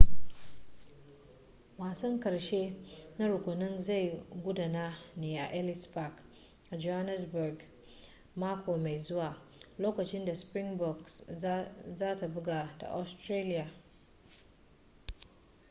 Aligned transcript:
wasan 1.77 2.19
karshe 2.19 2.75
na 3.17 3.27
rukunin 3.27 3.79
zai 3.81 4.23
gudana 4.43 4.95
ne 5.15 5.39
a 5.39 5.45
ellis 5.51 5.87
park 5.87 6.23
a 6.71 6.77
johannesburg 6.77 7.63
mako 8.35 8.77
mai 8.77 8.97
zuwa 8.99 9.35
lokacin 9.77 10.25
da 10.25 10.35
springboks 10.35 11.23
za 11.95 12.15
ta 12.15 12.27
buga 12.27 12.75
da 12.79 12.87
australia 12.89 13.71